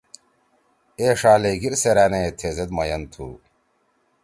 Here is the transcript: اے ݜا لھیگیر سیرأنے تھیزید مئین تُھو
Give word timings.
اے 0.99 1.07
ݜا 1.19 1.33
لھیگیر 1.41 1.73
سیرأنے 1.81 2.21
تھیزید 2.37 2.69
مئین 2.77 3.01
تُھو 3.11 3.27